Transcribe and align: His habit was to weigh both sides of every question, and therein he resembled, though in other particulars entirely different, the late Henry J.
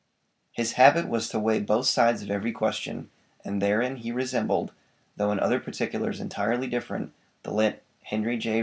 His 0.51 0.71
habit 0.71 1.07
was 1.07 1.29
to 1.29 1.37
weigh 1.37 1.59
both 1.59 1.85
sides 1.85 2.23
of 2.23 2.31
every 2.31 2.51
question, 2.51 3.11
and 3.45 3.61
therein 3.61 3.97
he 3.97 4.11
resembled, 4.11 4.73
though 5.15 5.31
in 5.31 5.39
other 5.39 5.59
particulars 5.59 6.19
entirely 6.19 6.65
different, 6.65 7.13
the 7.43 7.53
late 7.53 7.83
Henry 8.05 8.35
J. 8.39 8.59